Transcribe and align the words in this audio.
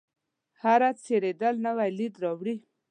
هره 0.61 0.89
څیرېدل 1.03 1.55
نوی 1.65 1.89
لید 1.97 2.13
راوړي. 2.23 2.55